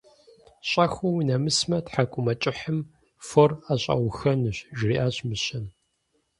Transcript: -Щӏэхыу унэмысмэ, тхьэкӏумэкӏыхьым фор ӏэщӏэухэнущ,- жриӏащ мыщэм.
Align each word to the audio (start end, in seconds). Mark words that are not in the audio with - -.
-Щӏэхыу 0.69 1.15
унэмысмэ, 1.19 1.77
тхьэкӏумэкӏыхьым 1.85 2.79
фор 3.27 3.51
ӏэщӏэухэнущ,- 3.63 4.57
жриӏащ 4.77 5.15
мыщэм. 5.27 5.65